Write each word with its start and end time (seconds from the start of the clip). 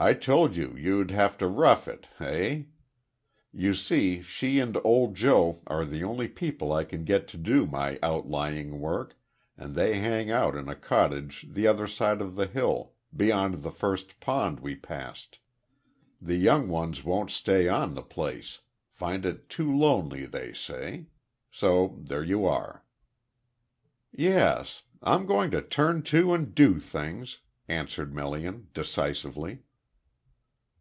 I 0.00 0.14
told 0.14 0.54
you 0.54 0.76
you'd 0.76 1.10
have 1.10 1.36
to 1.38 1.48
rough 1.48 1.88
it 1.88 2.06
eh? 2.20 2.66
You 3.52 3.74
see 3.74 4.22
she 4.22 4.60
and 4.60 4.78
old 4.84 5.16
Joe 5.16 5.60
are 5.66 5.84
the 5.84 6.04
only 6.04 6.28
people 6.28 6.70
I 6.72 6.84
can 6.84 7.02
get 7.02 7.26
to 7.30 7.36
do 7.36 7.66
my 7.66 7.98
outlying 8.00 8.78
work, 8.78 9.18
and 9.56 9.74
they 9.74 9.98
hang 9.98 10.30
out 10.30 10.54
in 10.54 10.68
a 10.68 10.76
cottage 10.76 11.46
the 11.50 11.66
other 11.66 11.88
side 11.88 12.20
of 12.20 12.36
the 12.36 12.46
hill 12.46 12.92
beyond 13.16 13.64
the 13.64 13.72
first 13.72 14.20
pond 14.20 14.60
we 14.60 14.76
passed. 14.76 15.40
The 16.22 16.36
young 16.36 16.68
ones 16.68 17.02
won't 17.02 17.32
stay 17.32 17.66
on 17.68 17.94
the 17.94 18.02
place 18.02 18.60
find 18.92 19.26
it 19.26 19.48
too 19.48 19.76
lonely, 19.76 20.26
they 20.26 20.52
say. 20.52 21.06
So 21.50 21.98
there 22.04 22.22
you 22.22 22.46
are." 22.46 22.84
"Yes. 24.12 24.84
I'm 25.02 25.26
going 25.26 25.50
to 25.50 25.60
turn 25.60 26.04
to 26.04 26.34
and 26.34 26.54
do 26.54 26.78
things," 26.78 27.38
answered 27.66 28.14
Melian 28.14 28.68
decisively. 28.72 29.64